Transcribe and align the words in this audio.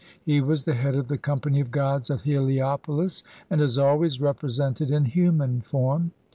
He 0.25 0.41
was 0.41 0.65
the 0.65 0.73
head 0.73 0.95
of 0.95 1.09
the 1.09 1.17
company 1.19 1.59
of 1.59 1.69
gods 1.69 2.09
at 2.09 2.21
Heliopolis, 2.21 3.21
and 3.51 3.61
is 3.61 3.77
always 3.77 4.19
represented 4.19 4.89
in 4.89 5.05
human 5.05 5.61
form. 5.61 6.09